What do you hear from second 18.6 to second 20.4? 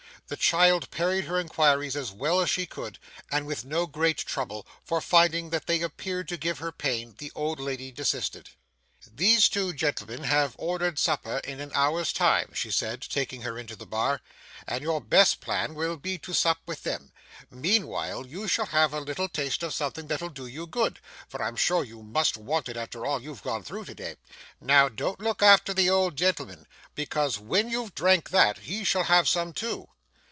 have a little taste of something that'll